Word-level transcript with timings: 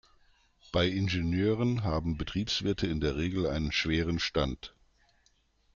Bei 0.71 0.87
Ingenieuren 0.87 1.83
haben 1.83 2.17
Betriebswirte 2.17 2.87
in 2.87 3.01
der 3.01 3.17
Regel 3.17 3.45
einen 3.45 3.71
schweren 3.71 4.17
Stand. 4.17 4.73